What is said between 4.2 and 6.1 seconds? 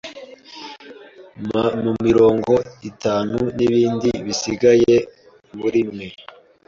bisigaye murimwe.